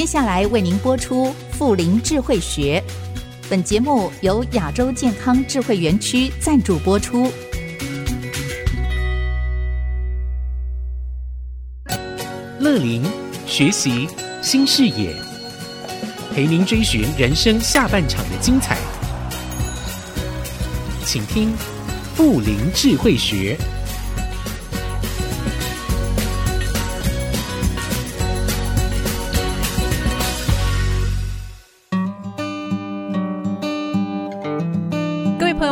[0.00, 2.82] 接下来为您播出《妇龄智慧学》，
[3.50, 7.30] 本节目由亚洲健康智慧园区赞助播出。
[12.58, 13.04] 乐林
[13.46, 14.08] 学习
[14.40, 15.14] 新视野，
[16.32, 18.78] 陪您追寻人生下半场的精彩。
[21.04, 21.52] 请听
[22.14, 23.54] 《妇龄智慧学》。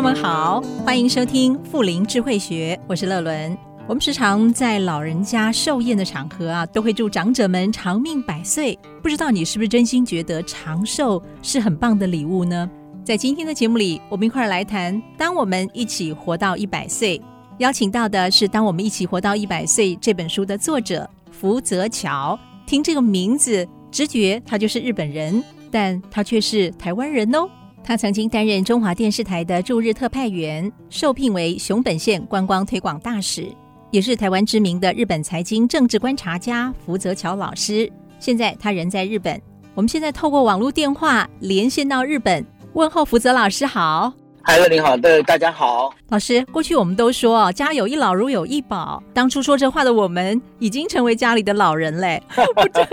[0.08, 3.54] 们好，欢迎收听《富林智慧学》，我是乐伦。
[3.86, 8.78] 我们时常在老人家寿宴的场合啊，都会祝长者们长命百岁。
[9.02, 12.70] 不知道你是不是真心觉得长寿是很棒的礼物呢？
[13.04, 17.18] 在今天的节目里，我们一块儿来谈《当我们一起活到一百岁》。
[17.58, 22.38] 邀请到的是《当我们一起活到一百岁》这本书的作者福泽桥。
[22.64, 27.46] 听这个名字，直觉他就是日本人，但他却是台湾人哦。
[27.88, 33.46] 他曾经担任中华电视台的驻日特派员，受聘为熊本县观光推广大使，
[33.90, 37.90] 也是台湾知名的日本财经政治观察家福泽桥老师。
[38.18, 39.40] 现在他人在日本，
[39.74, 42.44] 我们现在透过网络电话连线到日本。
[42.74, 45.90] 问候福泽老师好，嗨，乐您好，对，大家好。
[46.10, 49.02] 老师，过去我们都说家有一老如有一宝。
[49.14, 52.22] 当初说这话的我们，已经成为家里的老人嘞，
[52.54, 52.86] 不知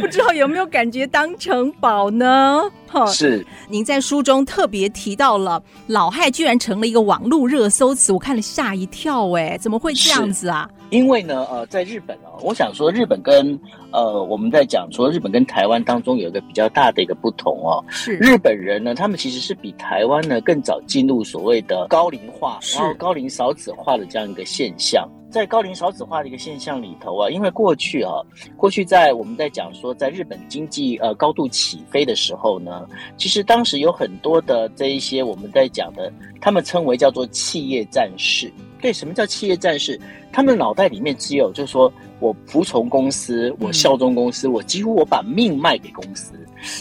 [0.00, 2.62] 不知道有没有感觉当成宝呢？
[2.90, 3.46] 哈，是。
[3.68, 10.68] 您在书中特别提到了老害，居然成了一个网络热搜词，我看了吓一跳，哎，怎么会这样子啊？
[10.90, 13.56] 因为呢，呃，在日本哦，我想说日本跟
[13.92, 25.08] 呃，我们在讲说日本跟台湾当中有一个比较大的一个不同哦，是日本人呢，他们其实是比台湾呢更早进入所谓的高龄化，是然后高龄少子化的这样一个现象。
[25.30, 28.12] 在高龄少子化的一个现象里头啊，因为过去啊，
[28.56, 38.52] 过去在我们在讲说，在日本经济呃高度起飞的时候呢，其实当时有很多的这一些我们在讲的，他们称为叫做企业战士。
[38.80, 40.00] 对，什么叫企业战士？
[40.32, 46.32] 他们脑袋里面只有就是说我服从公司，我效忠公司，嗯、我几乎我把命卖给公司。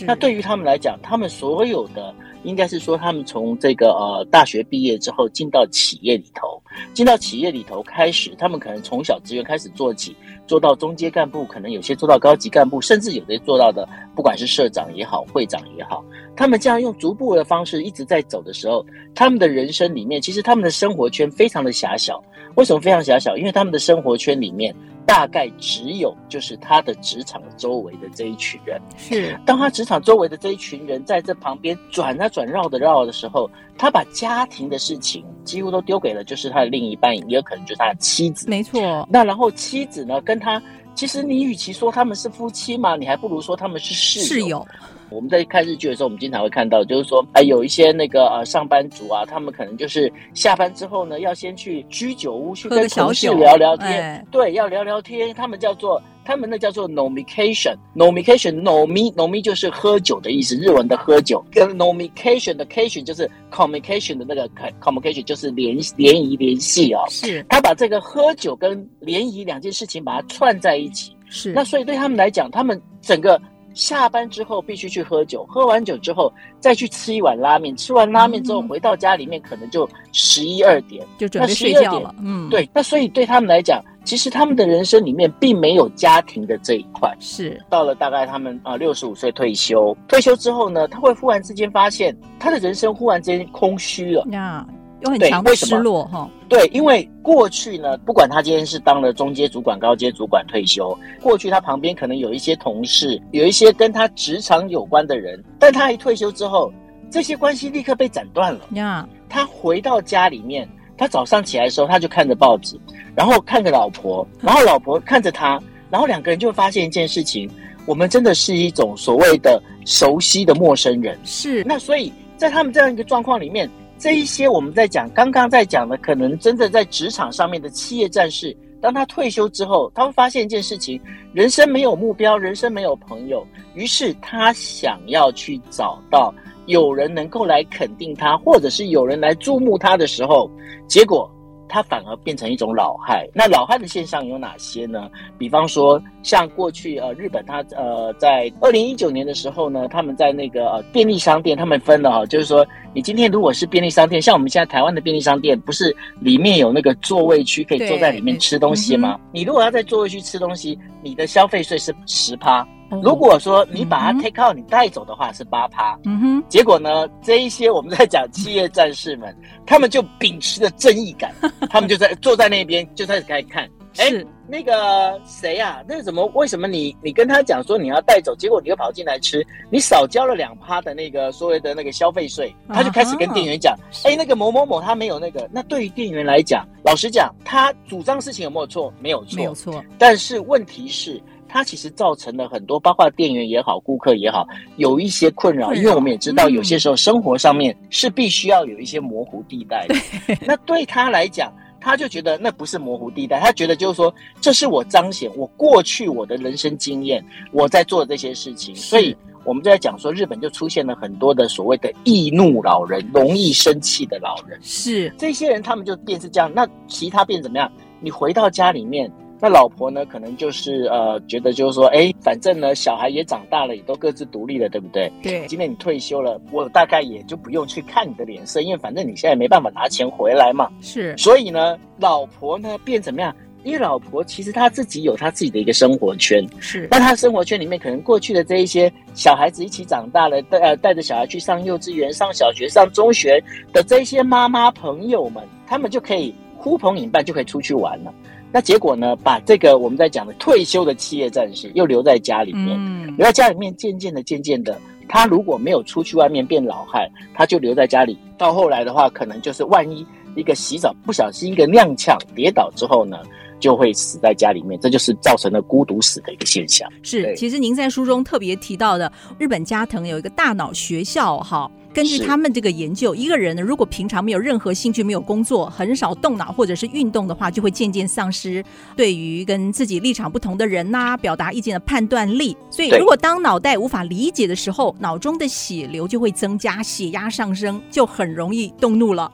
[0.05, 2.13] 那对于他们来讲，他们所有的
[2.43, 6.61] 应该是说，他们从这个呃大学毕业之后进到企业里头，
[6.93, 10.15] 进到企业里头开始，他们可能从小职员开始做起，
[10.49, 16.03] 做到中阶干部，可能有些做到高级干部，甚至有的做到的，不管是社长也好，会长也好，
[16.35, 18.83] 他们这样用逐步的方式一直在走的时候，
[19.13, 22.19] 他们的人生里面，其实他们的生活圈非常的狭小。
[22.55, 23.37] 为什么非常狭小？
[23.37, 24.75] 因为他们的生活圈里面。
[25.05, 38.47] 大概只有就是他的职场周围的这一群人，是当他职场周围的这一群人在这旁边转啊转绕的绕的时候，他把家庭的事情几乎都丢给了就是他的另一半，也有可能就是他的妻子。
[38.47, 38.79] 没错。
[39.09, 40.61] 那然后妻子呢，跟他
[40.95, 44.65] 其实你与其说他们是夫妻嘛，你还不如说他们是室友。
[45.11, 55.33] 我们在看日剧的时候，我们经常会看到，就是说，哎，有一些那个呃上班族啊，他们可能就是下班之后呢，要先去居酒屋去跟同事聊聊天，哎、对，要聊聊天。
[55.33, 64.49] 他们叫做，他们那叫做 nomication，nomication，nomi，nomi 就是喝酒的意思，日文的喝酒，跟 nomication 的 cation 就是 communication 的那个
[64.79, 67.03] communication 就是联联谊联系啊。
[67.09, 71.15] 是，他把这个喝酒跟联谊两件事情把它串在一起。
[71.29, 73.41] 是，那所以对他们来讲，他们整个。
[73.73, 82.13] 下班之后必须去喝酒，喝完酒之后再去吃一碗拉面，吃完拉面之后回到家里面可能就十一二点，就准备睡觉了。
[82.21, 82.69] 嗯，对。
[82.73, 87.15] 那所以对他们来讲，其实他们的人生里面并没有家庭的这一块。
[87.19, 94.25] 是到了大概他们啊六十五岁退休，退休之后呢，他会忽然之间发现他的人生忽然之间空虚了。
[94.31, 94.65] 呀。
[95.01, 106.69] 有很强的失落哈，对，因为过去呢，不管他今天是当了中阶主管、高阶主管退休，过去他旁边可能有一些同事，有一些跟他职场有关的人，但他一退休之后，
[107.09, 108.59] 这些关系立刻被斩断了。
[108.73, 110.67] 呀，他回到家里面，
[110.97, 112.77] 他早上起来的时候，他就看着报纸，
[113.15, 117.49] 然后看着老婆，然后老婆看着他，然后两个人就发现一件事情：
[117.85, 121.17] 我们真的是一种所谓的熟悉的陌生人。
[121.23, 123.69] 是，那所以在他们这样一个状况里面。
[123.99, 130.99] 这一些我们在讲，刚刚在讲的，可能真的在职场上面的企业战士，当他退休之后，他会发现一件事情：
[131.33, 136.33] 人生没有目标，人生没有朋友，于是他想要去找到
[136.65, 140.49] 有人能够来肯定他，或者是有人来注目他的时候，
[140.87, 141.29] 结果。
[141.69, 143.25] 他反而变成一种老害。
[143.33, 145.09] 那老害的现象有哪些呢？
[145.37, 159.19] 比方说，像过去呃，日本它呃，在二零一九年的时候呢，他们在那个呃便利商店，他们分了哈，就是说，你今天如果是便利商店，像我们现在台湾的便利商店，不是里面有那个座位区可以坐在里面吃东西吗？
[159.31, 162.67] 你如果要在座位区吃东西，你的消费税是十趴。
[163.03, 165.97] 如果说你把它 take out，你带走的话是八趴。
[166.05, 166.43] 嗯哼。
[166.49, 171.33] 结果呢，这一些我们在讲企业战士们， 他们就秉持着正义感，
[171.69, 173.69] 他们就在坐在那边就开始开始看。
[173.97, 174.05] 哎，
[174.47, 175.83] 那个谁呀？
[175.87, 176.23] 那个怎么？
[176.35, 179.45] 为什么你你跟他讲说你要带走，结果你又跑进来吃？
[179.71, 183.75] 你少交了两趴的那个所谓的那个消费税，他就开始跟店员讲：
[184.05, 185.49] 哎，那个某某某他没有那个。
[185.51, 188.93] 那对于店员来讲，老实讲，他主张事情有没有错？
[189.01, 189.83] 没有错，没有错。
[189.97, 194.47] 但是问题是，他其实造成了很多，包括店员也好，顾客也好，
[194.77, 195.73] 有一些困扰。
[195.73, 199.95] 因为我们也知道，有些时候生活上面是必须要有一些模糊地带的。
[200.45, 201.51] 那对他来讲。
[201.81, 217.71] 他就觉得那不是模糊地带，他觉得就是说，这是我彰显我过去我的人生经验，我在做这些事情，所以我们就在讲说，日本就出现了很多的所谓的易怒老人，容易生气的老人，是这些人，他们就变是这样，那其他变怎么样？
[218.01, 219.09] 你回到家里面。
[219.41, 220.05] 那老婆呢？
[220.05, 225.09] 可能就是呃，觉得就是说，哎，反正呢，小孩也长大了，也都各自独立了，对不对？
[225.23, 225.45] 对。
[225.47, 230.69] 今天你退休了，我大概也就不用去看你的脸色，因为反正你现在没办法拿钱回来嘛。
[230.81, 231.15] 是。
[231.17, 233.33] 所以呢，老婆呢变怎么样？
[233.63, 236.45] 因为老婆其实她自己有她自己的一个生活圈。
[236.59, 236.87] 是。
[236.91, 248.13] 那她生活圈里面，可能过去的这一些小孩子一起长大了，带呃带着小孩去上幼稚园、上小学、上中学的这些妈妈朋友们，他们就可以呼朋引伴，就可以出去玩了。
[248.51, 249.15] 那结果呢？
[249.17, 254.75] 把这个我们在讲的退休的企业战士又留在家里面，嗯、留在家里面，渐渐的、渐渐的，
[255.07, 258.17] 他如果没有出去外面变老汉，他就留在家里。
[258.37, 260.05] 到后来的话，可能就是万一
[260.35, 263.19] 一个洗澡不小心一个踉跄跌倒之后呢，
[263.59, 266.89] 就会死在家里面，这就是造成了孤独死的一个现象。
[267.03, 271.69] 是，其实您在书中特别提到的，日本加藤有一个大脑学校，哈。
[271.91, 278.63] 根据他们这个研究，一个人呢，如果平常没有任何兴趣、没有工作、很少动脑或者是运动的话，就会渐渐丧失
[278.95, 282.55] 对于跟自己立场不同的人呐、啊、表达意见的判断力。
[282.69, 289.29] 所以，如果当脑袋无法理解的时候，脑中的血流就会增加，血压上升，就很容易动怒了。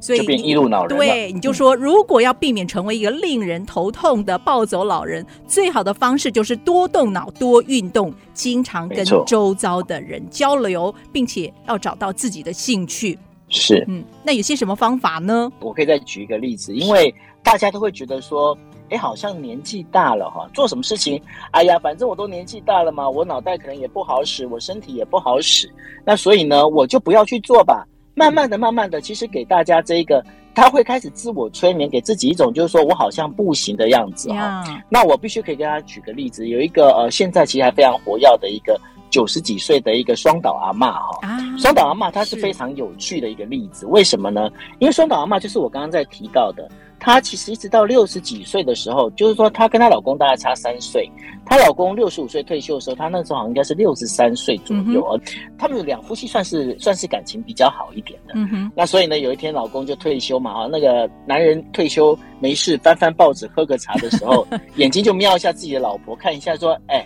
[0.00, 1.04] 所以就变易怒老人了。
[1.04, 13.18] 对，你就说，如果要避免成为一个令人头痛的暴走老人，最好的方式就是多动脑、多运动，经常跟周遭的人交流，并且要找到自己的兴趣。
[13.48, 15.52] 是，嗯，那有些什么方法呢？
[15.60, 18.56] 我可以再举一个例子，因为大家都会觉得说，
[18.90, 21.20] 哎，好像年纪大了哈，做什么事情，
[21.50, 25.68] 哎呀，反正我都年纪大了嘛，我脑袋可能也不好使，我身体也不好使，
[26.04, 27.84] 那所以呢，我就不要去做吧。
[28.20, 30.22] 慢慢的，慢慢的，其实给大家这一个，
[30.54, 34.62] 他会开始自我催眠，给自己一种就是说我好像不行的样子哈。
[34.90, 38.78] 那我必须可以给大家举个例子，有一个呃，现在其实还非常活跃的一个
[39.08, 41.18] 九十几岁的一个双岛阿嬷哈。
[41.56, 44.50] 双岛阿嬷她是非常有趣的一个例子，为什么呢？
[44.80, 46.70] 因为双岛阿嬷就是我刚刚在提到的。
[47.00, 51.10] 她其实一直到六十几岁的时候，就是说她跟她老公大概差三岁。
[51.44, 55.04] 她老公六十五岁退休的时候，她那时候好像应该是六十三岁左右。
[55.14, 55.20] 嗯、
[55.58, 58.34] 他们两夫妻算是算是感情比较好一点的。
[58.36, 58.72] 嗯哼。
[58.76, 67.04] 那所以呢，有一天老公就退休嘛，啊，那个男人退休没事翻翻报纸喝个茶的时候， 眼睛就瞄一下自己的老婆，看一下说：“哎，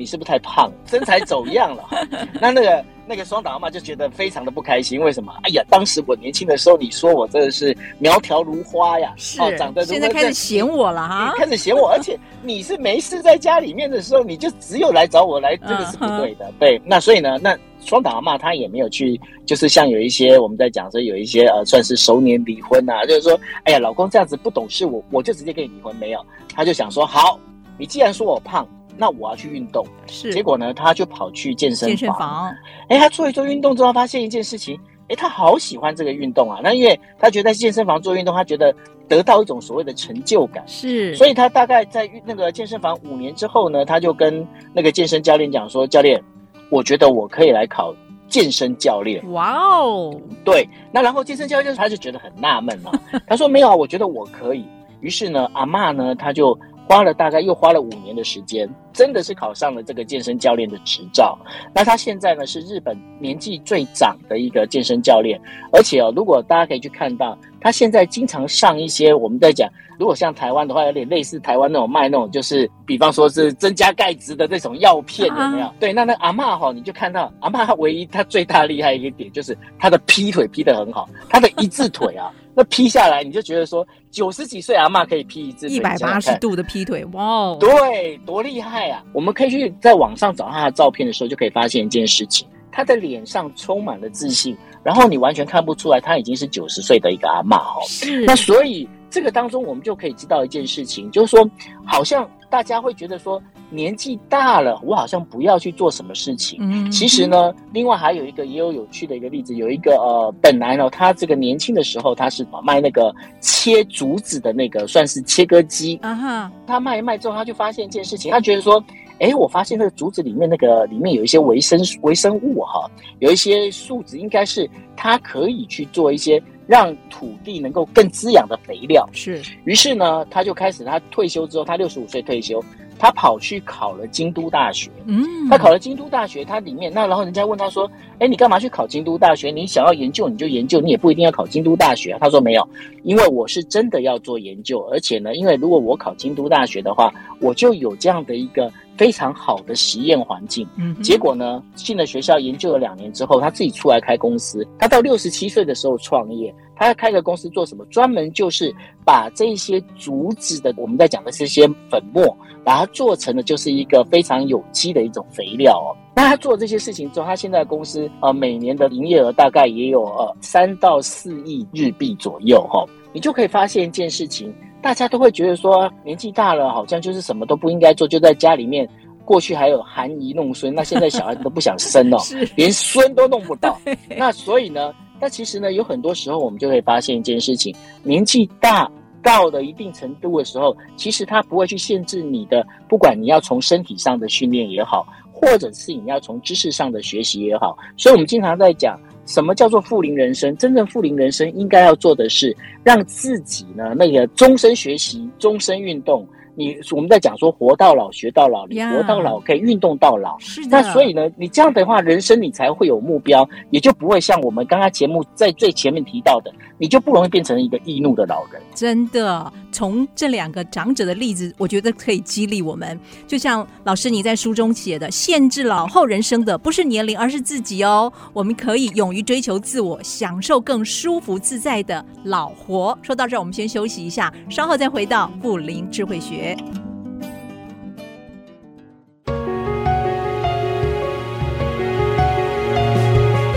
[0.00, 1.84] 你是不是太胖， 身材走样了？”
[2.40, 2.84] 那那个。
[3.06, 5.32] 那个双打阿嬷就觉得非常的不开心，为什么？
[5.42, 16.52] 哎呀，当时我年轻的时候，你说我真的是苗条如花呀，是，哦、长得现在开始嫌我了哈，开始嫌我，而且你是没事在家里面的时候，你就只有来找我来，这个是不对的，uh.
[16.60, 16.80] 对。
[16.84, 26.24] 那所以呢，那双打阿嬷她也没有去，就是像有一些我们在讲说有一些呃，算是熟年离婚啊，就是说，哎呀，老公这样子不懂事，我我就直接跟你离婚，没有，
[26.54, 27.40] 他就想说，好，
[27.76, 28.64] 你既然说我胖。
[29.00, 30.74] 那我要去运动，是结果呢？
[30.74, 31.96] 他就跑去健身房。
[31.96, 32.54] 健身房，
[32.88, 34.78] 哎，他做一做运动之后，发现一件事情，
[35.08, 36.60] 哎，他好喜欢这个运动啊。
[36.62, 38.74] 那因为他觉得在健身房做运动，他觉得
[39.08, 41.14] 得到一种所谓的成就感，是。
[41.14, 46.22] 所以他大概在那个健身房五年之后呢，他就跟那个健身教练讲说：“教练，
[46.68, 47.94] 我觉得我可以来考
[48.28, 50.14] 健身教练。”哇哦，
[50.44, 50.68] 对。
[50.92, 52.92] 那然后健身教练他就觉得很纳闷嘛，
[53.26, 54.62] 他说：“没有啊，我觉得我可以。”
[55.00, 56.54] 于是呢，阿嬷呢，他就。
[56.90, 61.38] 花了大概又花了五年的时间，真的是考上了这个健身教练的执照。
[61.72, 65.40] 那他现在呢，是日本年纪最长的一个健身教练，
[65.72, 75.66] 而且哦，如果大家可以去看到，他现在经常上一些我们在讲，如果像台湾的话，有点类似台湾那种卖那种，就是比方说是增加钙质的那种药片，有没有？
[75.66, 82.30] 啊、对，那那阿嬷哈，你就看到阿嬷，她唯一她最大厉害一个点就是她的劈腿劈得很好，她的一字腿啊。
[82.52, 87.56] 那劈下来，你就觉得说九十几岁阿嬷可以劈一次一百八十度的劈腿，哇哦！
[87.60, 89.04] 对，多厉害啊！
[89.12, 97.82] 我们可以去在网上找她的照片的时候，就可以发现一件事情：他的脸上充满了自信，然后你完全看不出来他已经是九十岁的一个阿嬷哦。
[97.86, 98.24] 是。
[98.24, 101.48] 那所以这个当中，我们就可以知道一件事情，就是说，
[101.84, 106.58] 好像大家会觉得说年纪大了，我好像不要去做什么事情。
[106.62, 118.82] 嗯，其实呢，另外还有一个也有有趣的一个例子，有一个呃，本来呢，他这个年轻的时候他是卖那个切竹子的那个算是切割机啊哈，他卖一卖之后，他就发现一件事情，他觉得说。
[119.20, 129.06] 哎，我发现那个竹子里面那个里面有一些微生微生物哈，有一些树脂，应该是它可以去做一些让土地能够更滋养的肥料。
[129.12, 132.64] 是，于是呢，他就开始，他退休之后，他六十五岁退休，
[132.98, 134.90] 他跑去考了京都大学。
[135.04, 139.50] 嗯，他考了京都大学，他里面那然后人家问他说：“哎，你干嘛去考京都大学？
[139.50, 142.66] 你想要研究你就研究，你也不一定要考京都大学啊。”他说：“没有，
[143.02, 154.62] 因为我是真的要做研究，而且呢，因为如果我考京都大学的话，我就有这样的一个。”非常好的实验环境，嗯，结果呢，进了学校研究了两年之后，他自己出来开公司。
[154.78, 157.82] 他到六十七岁的时候创业，他要开个公司做什么？
[157.86, 158.70] 专门就是
[159.02, 165.96] 把这些竹子的，我们在讲的这些粉末，把它做成了就是一个非常有机的一种肥料哦。
[166.14, 172.88] 那他做这些事情之后，他现在的公司呃每年的营业额大概也有呃三到四亿日币左右哈、哦。
[173.12, 174.54] 你就可以发现一件事情。
[174.82, 178.88] 大家都会觉得说，年纪大了，好像就是什么都不应该做，就在家里面。
[179.22, 182.18] 过去还有含饴弄孙，那现在小孩子都不想生哦，
[182.56, 183.78] 连孙都弄不到。
[184.16, 188.90] 那所以呢，那其实呢，有很多时候我们就会发现一件事情：年纪大
[189.22, 197.78] 到了一定程度的时候，其实他不会去限制你的，不管你要从身体上的训练也好，或者是你要从知识上的学习也好。
[197.96, 198.98] 所以我们经常在讲。
[199.30, 200.56] 什么叫做富龄人生？
[200.56, 206.26] 真正富龄人生应该要做的是，让自己呢那个终身学习、终身运动。
[206.54, 210.38] 你我们在讲说活到老学到老，你活到老可以运动到老。
[210.38, 210.68] 是的。
[210.70, 218.60] 那所以呢，你这样的话，人生你才会有目标，也就不会像我们刚刚节目在最前面提到的，你就不容易变成一个易怒的老人。
[218.74, 222.98] 真的，从这两个长者的例子，我觉得可以激励我们。
[223.26, 228.12] 就像老师你在书中写的，限制老后人生的不是年龄，而是自己哦。
[228.32, 232.98] 我们可以勇于追求自我，享受更舒服自在的老活。
[233.02, 236.39] 说到这儿，我们先休息一下，稍后再回到富林智慧学。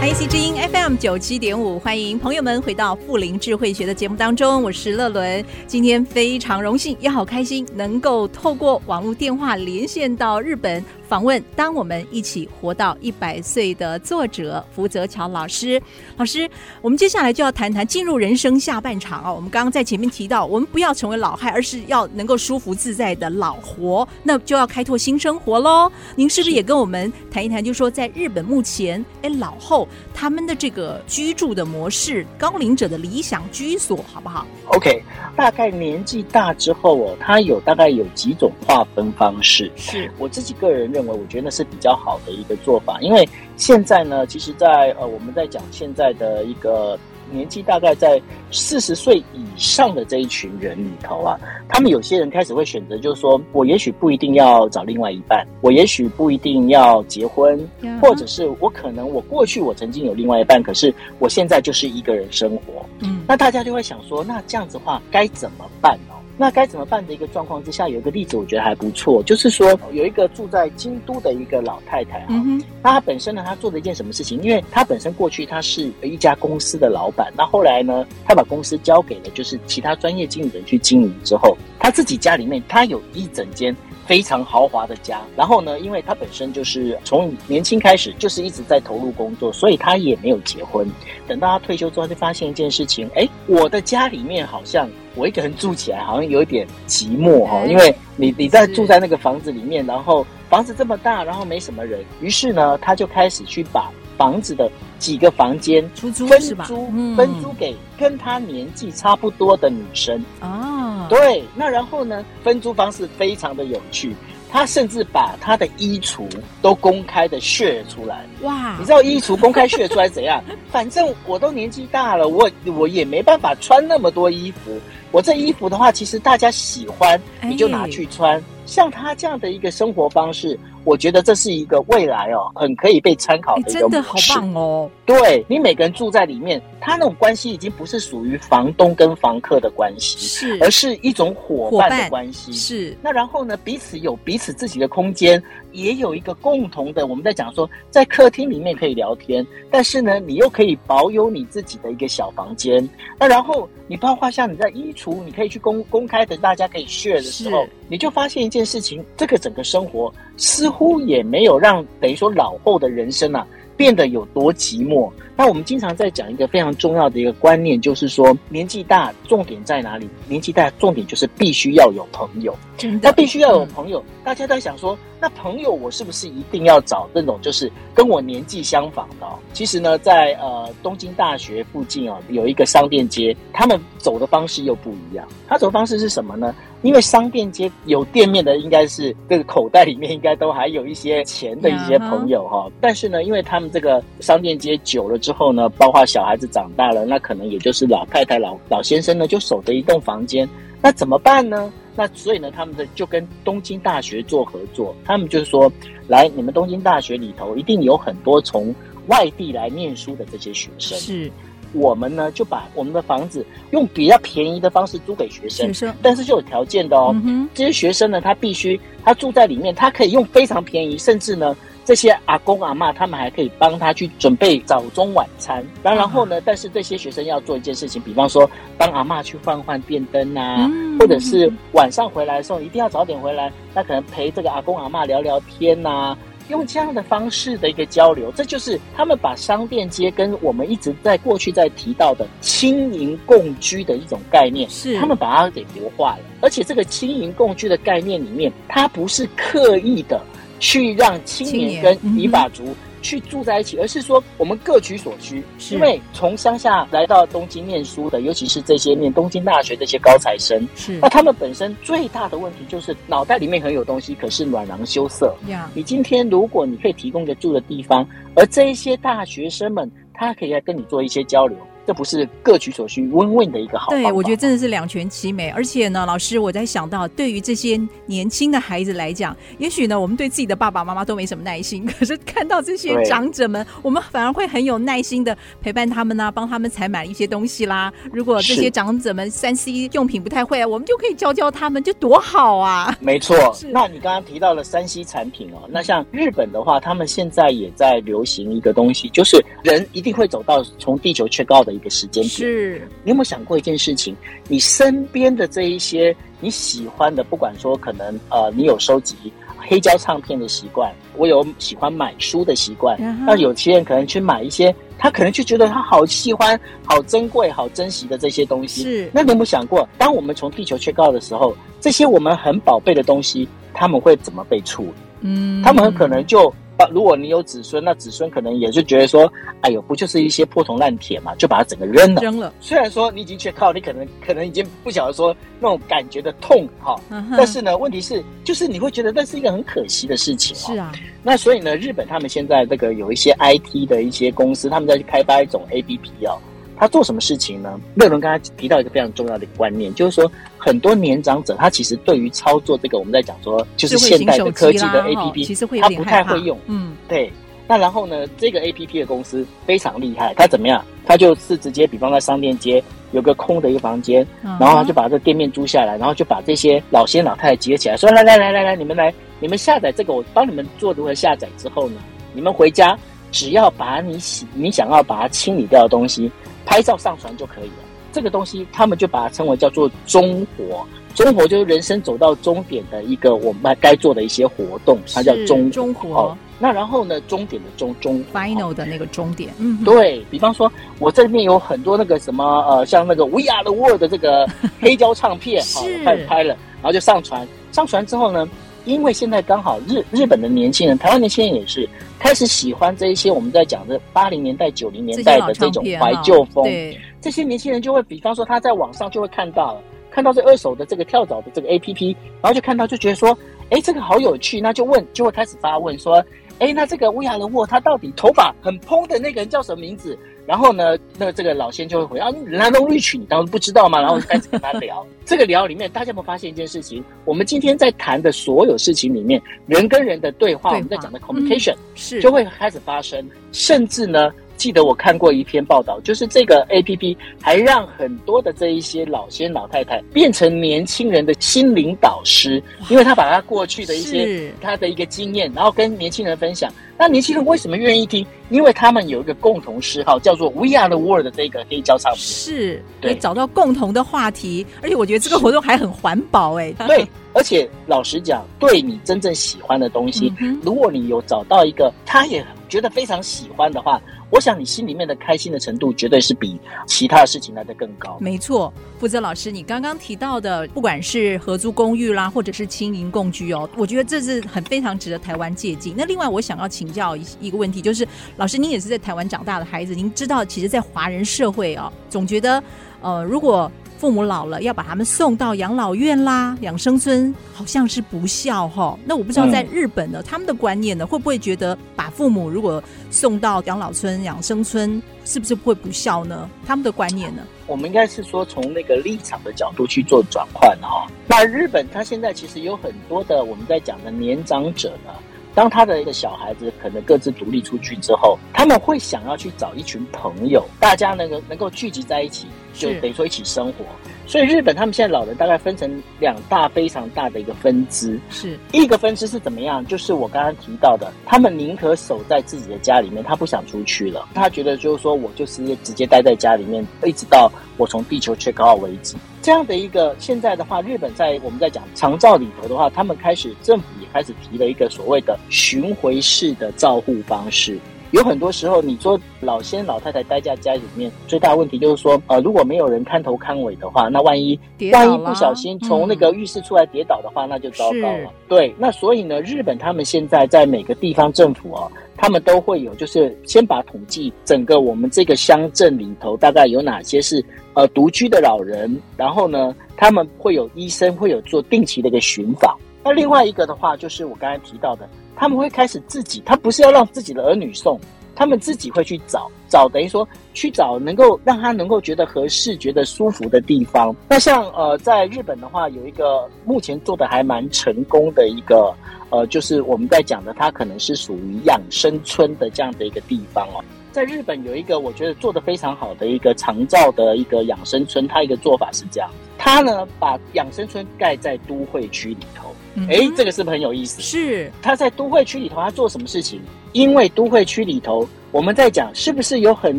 [0.00, 5.44] IC 之音 FM 九七点五，欢迎朋友们回到富林智慧学的节目当中，我是乐伦。
[5.66, 10.84] 今天非常荣幸，也好开心，能够透过网络电话连线到日本。
[11.08, 15.80] 访问，当我们一起活到一百岁的作者福泽桥老师。
[16.18, 16.48] 老师，
[16.82, 19.32] 我们接下来就要谈谈进入人生下半场啊。
[19.32, 25.90] 我们刚刚在前面提到，我们不要成为老害，而是要能够舒服自在的老活，那就要开拓新生活喽。
[26.14, 27.64] 您是不是也跟我们谈一谈？
[27.64, 35.02] 就是说，在日本目前，哎，老后他们的这个居住的模式，高龄者的理想居所，好不好？OK，
[35.34, 39.72] 大概年纪大之后哦，他有大概有几种划分方式。
[39.76, 46.98] 是我自己个人认为，我觉得那是比较好的一个做法，因为现在呢，其实在，在呃，我们在讲现在的一个
[47.30, 51.38] 年纪，大概在四十岁以上的这一群人里头啊，
[51.68, 58.00] 他们有些人开始会选择，就是说我也许不一定要找另外一半，我也许不一定要结婚，Yeah.
[58.00, 62.84] 或者是我可能我过去我曾经有另外一半，可是我现在就是一个人生活。
[63.00, 66.14] 嗯，那大家就会想说，那这样子的话该怎么办呢？
[66.38, 74.40] 那该怎么办的一个状况之下，有一个例子我觉得还不错，就是说有一个住在京都的一个老太太啊，那、嗯、她本身呢，她做了一件什么事情？
[74.40, 83.74] 因为她本身过去她是一家公司的老板，那后来呢，她把公司交给了就是其他专业经理人去经营之后，她自己家里面她有一整间。
[84.06, 90.90] 非常豪华的家，然后呢，因为他本身就是从年轻开始就是一直在投入工作，所以他也没有结婚。
[91.26, 94.88] 等到他退休之后，就发现一件事情：哎，我的家里面好像
[95.18, 102.04] 我一个人住起来好像有一点寂寞哈，因为你你在住在那个房子里面，然后房子这么大，然后没什么人。
[102.20, 111.06] 于是呢，他就开始去把房子的几个房间出租分租分租给跟他年纪差不多的女生啊。
[111.08, 112.24] 对，那然后呢？
[112.44, 114.14] 分租方式非常的有趣，
[114.50, 116.26] 他甚至把他的衣橱
[116.62, 118.24] 都公开的 share 出来。
[118.42, 118.76] 哇！
[118.78, 120.42] 你知道衣橱公开 share 出来怎样？
[120.72, 124.78] 反正我都年纪大了，我我也没办法穿那么多衣服。
[125.10, 128.36] 我这衣服的话，其实大家喜欢，你就拿去穿。
[128.38, 130.58] 哎、像他这样的一个生活方式。
[130.84, 133.80] 我觉得这是一个未来哦，很可以被参考的一个模式。
[133.80, 134.90] 真的好棒哦！
[135.04, 142.52] 对，你每个人住在里面，他那种关系已经不是属于房东跟房客的关系，是，而是一种伙伴的关系。
[142.54, 142.96] 是。
[143.02, 145.42] 那然后呢，彼此有彼此自己的空间，
[145.82, 147.06] 也有一个共同的。
[147.06, 152.86] 我们在讲说，在客厅里面可以聊天，但是呢，你又可以保有你自己的一个小房间。
[153.18, 163.46] 那然后你包括像你在衣橱，你可以去公公开的，大家可以 share 的时候，你就发现一件事情，这个整个生活似乎也没有让等于说老后的人生啊
[163.78, 165.10] 变得有多寂寞。
[165.36, 170.08] 那我们经常在讲一个非常重要的一个观念，就是说年纪大重点在哪里？
[170.26, 174.00] 年纪大重点就是必须要有朋友，真的，他必须要有朋友。
[174.00, 179.26] 嗯、大家在想说，那朋友我是不是一定要找那种就是跟我年纪相仿的？
[179.52, 185.24] 其实呢，在呃东京大学附近啊，有一个商店街，他们走的方式又不一样。
[185.46, 186.52] 他走的方式是什么呢？
[186.82, 192.64] 因为商店街有店面的，应该是这个口袋里面应该都还有一些钱的一些朋友哈。
[192.66, 200.48] 嗯、但是呢，因为他们这个商店街久了之后呢，包括小孩子长大了，那可能也就是老太太、老老先生呢，就守着一栋房间，
[200.80, 201.72] 那怎么办呢？
[201.96, 205.72] 那所以呢，他们的就跟东京大学做合作，他们就是说，
[206.06, 208.72] 来，你们东京大学里头一定有很多从
[209.08, 211.28] 外地来念书的这些学生，是，
[211.72, 221.56] 我们呢就把我们的房子用比较便宜的方式租给学生，学生，但是就有条件的哦，嗯、这些学生呢，他必须他住在里面，他可以用非常便宜，甚至呢。
[221.84, 225.64] 这些阿公阿嬷，他们还可以帮他去准备早中晚餐。
[225.82, 228.46] 然后，然后呢，但是这些学生要做一件事情，比方说
[228.76, 230.70] 帮阿嬷去换换电灯啊，
[231.00, 236.14] 或者是晚上回来的时候一定要早点回来，那可能陪这个阿公阿嬷聊聊天呐，
[236.48, 246.20] 用这样的方式的一个交流，这就是他们把商店街跟我们一直在过去在提到的轻盈共居的一种概念，是他们把它给活化了。
[246.40, 250.20] 而且这个轻盈共居的概念里面，它不是刻意的。
[250.60, 252.74] 去让青年跟尼法族
[253.08, 255.42] 去住在一起，嗯、而是说我们各取所需。
[255.70, 265.34] 因为从乡下来到东京念书的，尤其是这些念东京大学这些高材生，是那他们本身最大的问题就是脑袋里面很有东西，可是暖囊羞涩。
[265.48, 271.56] 呀你今天如果你可以提供一个住的地方，而这一些大学生们，他可以来跟你做一些交流。
[271.88, 273.88] 这不是各取所需 win-win 的一个好。
[273.88, 275.48] 对，我觉得真的是两全其美。
[275.48, 287.90] 而且呢，老师，我在想到，对于这些年轻的孩子来讲，也许呢，我们对自己的爸爸妈妈都没什么耐心，可是看到这些长者们，我们反而会很有耐心的陪伴他们呢、啊，帮他们采买一些东西啦。
[288.12, 292.94] 如果这些长者们三 C 用品不太会啊，我们就可以教教他们，就多好啊！
[293.00, 293.34] 没错。
[293.54, 301.77] 是那你刚刚提到了三 C 产品哦，那像日本的话，他们现在也在流行一个东西，就是人一定会走到从地球缺高的。
[301.78, 304.14] 一个时间点，是你有没有想过一件事情？
[304.48, 309.14] 你身边的这一些你喜欢的，不管说可能呃，你有收集
[309.56, 318.82] 黑胶唱片的习惯，我有喜欢买书的习惯，那有些人可能去买一些，他可能就觉得他好喜欢、好珍贵、好珍惜的这些东西。
[318.82, 324.92] 是，那你有没有想过，当我们从地球去告的时候，这些我们很宝贝的东西，他们会怎么被处理？
[325.20, 326.52] 嗯，他们很可能就。
[326.92, 329.30] 如果你有子孙，那子孙可能也就觉得说，
[329.62, 332.22] 哎呦，不就是一些破铜烂铁嘛，就把它整个扔了。
[332.22, 332.52] 扔了。
[332.60, 340.56] 虽然说你已经缺靠，你可能可能已经不晓得说那种感觉的痛哈，嗯、但是呢，问题是就是你会觉得那是一个很可惜的事情。
[340.56, 340.92] 是啊。
[341.22, 346.38] 那所以呢，日本他们现在这个有一些 IT 的一些公司，他们在去开发一种 APP 哦。
[346.78, 347.78] 他做什么事情呢？
[347.94, 356.58] 乐伦刚才提到一个非常重要的观念，就是说很多年长者他其实对于操作这个我们在讲说就是现代的科技的 APP，其实会他不太会用。
[356.66, 357.32] 嗯，对。
[357.70, 360.82] 那然后呢，这个 APP 的公司非常厉害，他怎么样？
[361.04, 372.00] 他就是直接，比方在商店街有个空的一个房间，然后他就把这个店面租下来，然后就把这些老先老太太集合起来，说来来来来来，你们来，你们下载这个，我帮你们做如何下载之后呢，
[372.32, 372.98] 你们回家
[373.30, 376.32] 只要把你洗你想要把它清理掉的东西。
[376.68, 377.84] 拍照上传就可以了。
[378.12, 380.86] 这个东西他们就把它称为叫做中活。
[381.14, 386.14] 中活就是人生走到终点的一个我们该做的一些活动，它叫中中活。
[386.14, 389.52] 哦，那然后呢，终点的终终 final 的那个终点。
[389.58, 394.46] 嗯，对，比方说，我这里面有很多那个什么呃，像那个 We Are the World 的这个
[394.80, 397.46] 黑胶唱片，好 是，拍、哦、拍了，然后就上传。
[397.72, 398.48] 上传之后呢，
[398.88, 401.88] 因为现在刚好日日本的年轻人，台湾年轻人也是。
[402.20, 413.38] 开始喜欢这一些我们在讲的八零年代、九零年代的这种怀旧风，对这些年轻人就会，比方说他在网上就会看到，看到这二手的这个跳蚤的这个 APP，然后就看到就觉得说，
[413.70, 416.20] 哎，这个好有趣，那就问，就会开始发问说，
[416.58, 420.18] 哎，那这个乌鸦人物，他到底头发很蓬的那个人叫什么名字？
[420.46, 424.00] 然后呢，那这个老仙就会回啊，人家都绿取，你当时不知道吗？
[424.00, 425.06] 然后就开始跟他聊。
[425.26, 427.04] 这个聊里面，大家有没有发现一件事情？
[427.26, 446.70] 我们今天在谈的所有事情里面，人跟人的对话，对话我们在讲的 communication、嗯、是就会开始发生，甚至呢，记得我看过一篇报道，就是这个 APP 还让很多的这一些老先老太太变成年轻人的心灵导师，因为他把他过去的一些他的一个经验，然后跟年轻人分享。
[447.00, 448.26] 那年轻人为什么愿意听？
[448.50, 452.20] 因为他们有一个共同嗜好，叫做 We Are the World 的这个黑胶唱片。
[452.20, 456.72] 是，对，找到共同的话题，而且我觉得这个活动还很环保哎。
[456.88, 464.00] 对，而且老实讲，对你真正喜欢的东西，嗯、如果你有找到一个他也觉得非常喜欢的话。
[464.30, 468.18] 我想你心里面的开心的程度，绝对是比其他的事情来得更高。
[468.20, 475.94] 没错，富泽老师，你刚刚提到的，不管是合租公寓啦，或者是青银共居哦，我觉得这是很非常值得台湾借鉴。
[475.96, 482.62] 那另外，我想要请教一一个问题，就是老师，您也是在台湾长大的孩子，您知道，其实，在华人社会哦，总觉得，
[483.00, 488.96] 呃，如果父母老了，要把他们送到养老院啦、养生村，好像是不孝哈。
[489.04, 496.48] 那我不知道在日本呢，嗯、他们的观念呢，会不会觉得把父母如果送到养老村、养生村，是不是会不孝呢？
[496.64, 497.42] 他们的观念呢？
[497.66, 501.06] 我们应该是说从那个立场的角度去做转换哈。
[501.26, 505.12] 那日本他现在其实有很多的我们在讲的年长者呢。
[505.58, 513.84] 当他的一个小孩子可能各自独立出去之后，他们会想要去找一群朋友，大家能够能够聚集在一起，就等于说一起生活。
[514.24, 519.84] 所以日本他们现在老人大概分成两大非常大的一个分支，是一个分支是怎么样？
[519.84, 524.28] 就是我刚刚提到的，他们宁可守在自己的家里面，他不想出去了。
[524.34, 529.16] 他觉得就是说我就是直接待在家里面，一直到我从地球 check out 为止。
[529.42, 537.78] 这样的一个现在的话，日本在我们在讲长照里头的话，他们开始政府也开始提了一个所谓的巡回式的照护方式。
[538.12, 544.58] 有很多时候，你说老先老太太待在家里面，最大的问题就是说，呃，如果没有人看头看尾的话，那万一
[544.92, 548.30] 万一不小心从那个浴室出来跌倒的话，嗯、那就糟糕了。
[548.48, 557.44] 对，那所以呢，日本他们现在在每个地方政府哦，他们都会有，就是先把统计整个我们这个乡镇里头大概有哪些是
[557.74, 562.74] 呃独居的老人，然后呢，他们会有医生会有做定期的一个巡访。
[563.08, 565.08] 那另外一个的话，就是我刚才提到的。
[565.34, 567.98] 他们会开始自己，他不是要让自己的儿女送，
[568.34, 574.14] 他们自己会去找找，等于说去找能够让他能够觉得合适、觉得舒服的地方。
[574.28, 578.92] 那像呃，在日本的话，有一个目前做的还蛮成功的一个
[579.30, 583.78] 呃，就是我们在讲的，它可能是属于养生村的这样的一个地方哦。
[584.10, 592.74] 在日本有一个我觉得做的非常好的一个长照的一个养生村，它一个做法是这样，它呢把养生村盖在都会区里头。
[593.08, 594.20] 哎，这个是不是很有意思？
[594.22, 596.60] 是他在都会区里头，他做什么事情？
[596.92, 599.98] 因为都会区里头，我们在讲是不是有很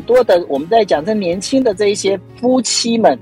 [0.02, 3.18] 多的我们在讲这年轻的这一些夫妻们，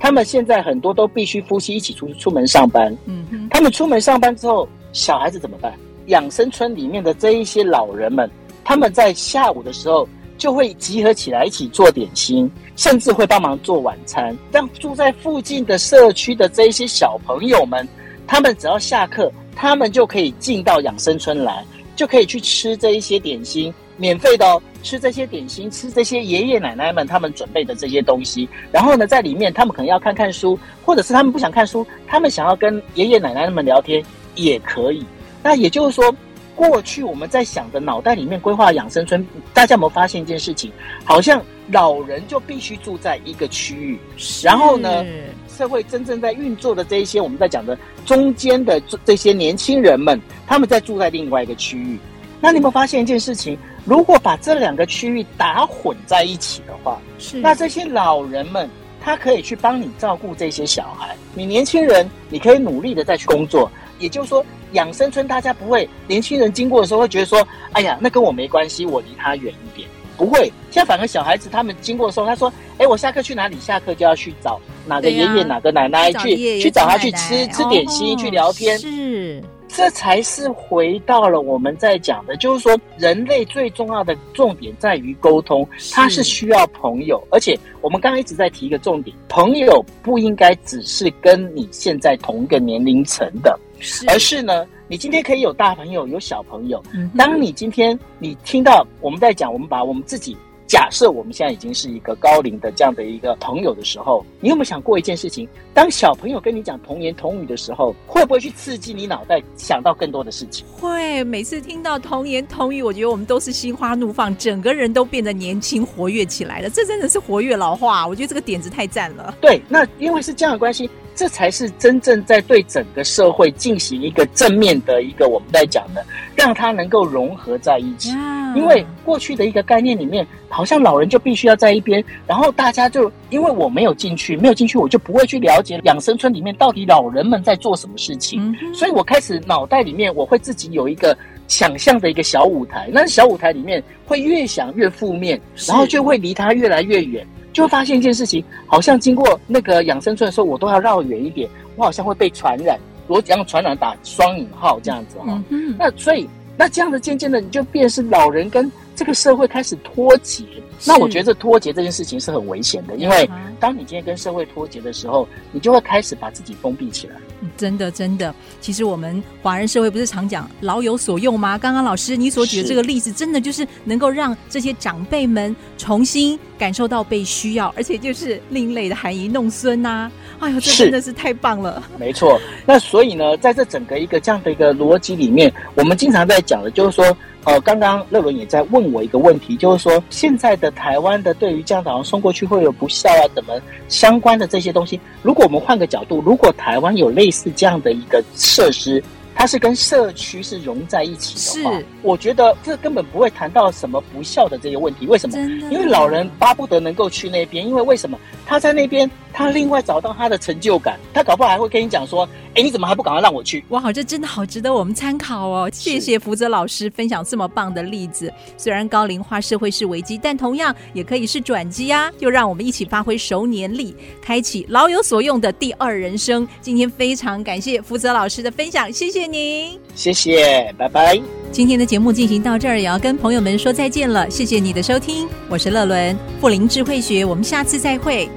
[0.00, 2.94] 他们现在很多都必须夫妻一起出出门上班。
[3.06, 5.72] 嗯哼，他们出门上班之后，小孩子怎么办？
[6.06, 8.28] 养生村里面的这一些老人们，
[8.64, 17.86] 他们在下午的时候就会集合起来一起做点心，甚至会帮忙做晚餐，让住在附近的社区的这一些小朋友们。
[18.26, 28.48] 他们只要下课，他们就可以进到养生村来，就可以去吃这一些点心，免费的哦，吃这些点心，吃这些爷爷奶奶们他们准备的这些东西。
[28.70, 34.02] 然后呢，在里面他们可能要看看书，或者是他们不想看书，他们想要跟爷爷奶奶们聊天
[34.34, 35.04] 也可以。
[35.42, 36.14] 那也就是说，
[36.56, 40.72] 过去我们在想的脑袋里面规划养生村，大家有没有发现一件事情？
[41.04, 43.98] 好像老人就必须住在一个区域，
[44.42, 45.04] 然后呢？
[45.52, 51.98] 社会真正在运作的这一些，我们在讲的中间的这些年轻人们，他们在住在另外一个区域。
[52.40, 53.56] 那你有没有发现一件事情？
[53.84, 58.68] 如果把这两个区域打混在一起的话，是那这些老人们，
[59.00, 61.16] 他可以去帮你照顾这些小孩。
[61.34, 63.70] 你年轻人，你可以努力的再去工作。
[63.98, 69.88] 也就是说，养生村大家不会，年轻人经过的时候会觉得说：“哎呀，那跟我没关系，我离他远一点。”
[70.18, 70.52] 不会。
[70.70, 73.56] 现在反而小孩子他们经过的时候，他说：“哎，我下课去哪里？
[73.60, 79.42] 下课就要去找。”哪个爷爷、啊、哪个奶奶去去找他去吃吃点心、哦、去聊天，是。
[79.74, 94.04] 这才是回到了我们在讲的，就是说人类最重要的重点在于沟通，他是需要朋友，而且我们刚刚一直在提一个重点，朋友不应该只是跟你现在同一个年龄层的，是。
[94.10, 96.82] 而是呢，你今天可以有大朋友有小朋友，
[97.16, 100.36] 当你今天你听到我们在讲，我们把我们自己。
[100.66, 105.46] 假设我们现在已经是一个高龄的这样的一个朋友的时候，你有没有想过一件事情？
[105.74, 110.66] 当小朋友跟你讲童言童语的时候，会不会去刺激你脑袋想到更多的事情？
[110.80, 116.70] 会，每次听到童言童语，我觉得我们都是心花怒放，整个人都变得年轻活跃起来了。
[116.70, 119.34] 这真的是活跃老化，我觉得这个点子太赞了。
[119.40, 128.10] 对，那因为是这样的关系，这才是真正在对整个社会进行一个正面的一个我们在讲的，让它能够融合在一起。
[128.54, 138.54] 因为过去的一个概念里面，好像老人就必须要在一边，然后大家就因为我没有进去，没有进去，我就不会去了解养生村里面到底老人们在做什么事情。
[138.74, 141.16] 所以我开始脑袋里面我会自己有一个
[141.48, 147.26] 想象的一个小舞台，那小舞台里面会越想越负面，然后就会离他越来越远。
[147.52, 152.78] 就会发现一件事情，好像经过那个养生村的时候，我都要绕远一点，我好像会被传染。
[153.08, 155.42] 我讲传染打双引号这样子哈、哦。
[155.50, 156.28] 嗯，那所以
[156.62, 160.44] 那这样子渐渐的，你就变成是老人跟这个社会开始脱节。
[160.86, 167.16] 那我觉得脱节这件事情是很危险的，因为当你今天跟社会脱节的时候，你就会开始把自己封闭起来。
[167.56, 171.58] 真的，真的，其实我们华人社会不是常讲老有所用吗？
[171.58, 180.12] 刚刚老师你所举的这个例子，真的就是能够让这些长辈们重新感受到被需要，而且就是另类的含饴弄孙呐、啊。
[180.42, 181.82] 哎呦，这真的是太棒了！
[181.98, 182.40] 没错。
[182.66, 187.16] 那所以呢，在这整个一个这样的一个逻辑里面，我们经常在讲的就是说。
[187.44, 199.02] 呃，刚刚乐伦也在问我一个问题，就是说现在的台湾的对于这样的送过去会有不孝啊，怎么相关的这些东西，如果我们换个角度，如果台湾有类似这样的一个设施，
[199.34, 205.06] 它是跟社区是融在一起的话，我觉得这根本不会谈到什么不孝的这些问题。
[205.08, 205.36] 为什么？
[205.68, 208.16] 因为老人巴不得能够去那边，因为为什么？
[208.46, 215.70] 他在那边，他另外找到他的成就感，他搞不好还会跟你讲说：“哎，你怎么还不赶快让我去？”哇，这真的好值得我们参考哦！
[215.72, 218.32] 谢谢福泽老师分享这么棒的例子。
[218.56, 222.10] 虽然高龄化社会是危机，但同样也可以是转机啊！
[222.18, 226.46] 就让我们一起发挥熟年力，开启老有所用的第二人生。
[226.60, 231.20] 今天非常感谢福泽老师的分享，谢谢您，谢谢，拜拜。
[231.50, 234.28] 今天的节目进行到这儿，也要跟朋友们说再见了。
[234.30, 238.28] 谢谢你的收听，我是乐伦，富林智慧学，我们下次再会。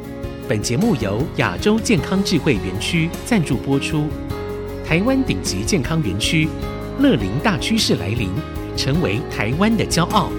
[0.48, 4.08] 本节目由亚洲健康智慧园区赞助播出。
[4.86, 6.48] 台湾顶级健康园区，
[7.00, 8.30] 乐龄大趋势来临，
[8.78, 10.30] 成为台湾的骄傲。